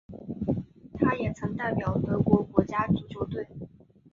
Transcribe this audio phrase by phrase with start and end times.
[0.97, 3.47] 他也曾代表德国国家足球队。